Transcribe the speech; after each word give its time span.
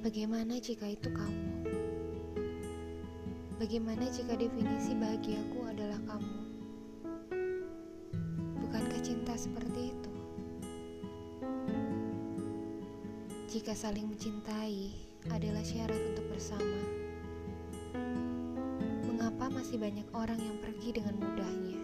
Bagaimana 0.00 0.56
jika 0.56 0.88
itu 0.88 1.12
kamu? 1.12 1.68
Bagaimana 3.60 4.08
jika 4.08 4.32
definisi 4.32 4.96
bahagiaku 4.96 5.60
adalah 5.68 6.00
kamu? 6.08 6.40
Bukankah 8.64 9.00
cinta 9.04 9.36
seperti 9.36 9.92
itu? 9.92 10.12
Jika 13.52 13.76
saling 13.76 14.08
mencintai 14.08 14.88
adalah 15.36 15.60
syarat 15.60 16.00
untuk 16.16 16.32
bersama, 16.32 16.80
mengapa 19.04 19.52
masih 19.52 19.76
banyak 19.76 20.08
orang 20.16 20.40
yang 20.40 20.56
pergi 20.64 20.96
dengan 20.96 21.20
mudahnya? 21.20 21.80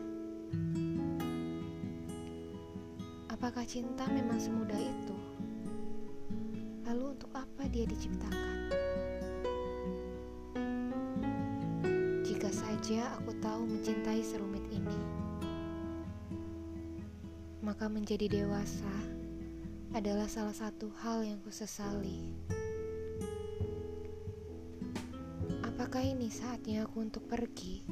Apakah 3.29 3.69
cinta 3.69 4.09
memang 4.09 4.41
semudah 4.41 4.81
itu? 4.81 5.36
Dia 7.67 7.83
diciptakan? 7.83 8.73
Jika 12.25 12.49
saja 12.49 13.11
aku 13.19 13.37
tahu 13.43 13.69
mencintai 13.69 14.23
serumit 14.23 14.65
ini, 14.73 15.01
maka 17.61 17.91
menjadi 17.91 18.31
dewasa 18.31 18.95
adalah 19.93 20.31
salah 20.31 20.55
satu 20.55 20.89
hal 21.03 21.27
yang 21.27 21.43
kusesali. 21.43 22.33
Apakah 25.67 26.07
ini 26.07 26.31
saatnya 26.33 26.87
aku 26.87 27.03
untuk 27.03 27.27
pergi? 27.27 27.83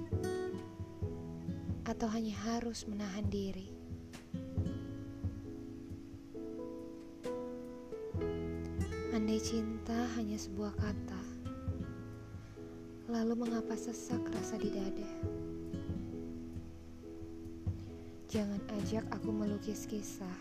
Atau 1.84 2.08
hanya 2.14 2.32
harus 2.46 2.86
menahan 2.86 3.26
diri? 3.26 3.73
Andai 9.14 9.38
cinta 9.38 9.94
hanya 10.18 10.34
sebuah 10.34 10.74
kata, 10.74 11.22
lalu 13.06 13.46
mengapa 13.46 13.78
sesak 13.78 14.18
rasa 14.34 14.58
di 14.58 14.74
dada? 14.74 15.10
Jangan 18.26 18.58
ajak 18.74 19.06
aku 19.14 19.30
melukis 19.30 19.86
kisah 19.86 20.34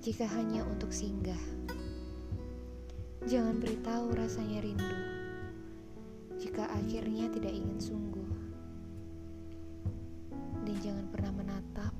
jika 0.00 0.24
hanya 0.32 0.64
untuk 0.64 0.88
singgah. 0.88 1.36
Jangan 3.28 3.60
beritahu 3.60 4.16
rasanya 4.16 4.64
rindu 4.64 5.00
jika 6.40 6.64
akhirnya 6.72 7.28
tidak 7.36 7.52
ingin 7.52 7.76
sungguh. 7.76 8.32
Dan 10.64 10.76
jangan 10.80 11.04
pernah 11.12 11.36
menatap 11.36 11.92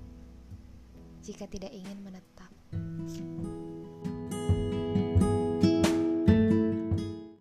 jika 1.21 1.45
tidak 1.45 1.77
ingin 1.77 2.01
menetap. 2.01 2.49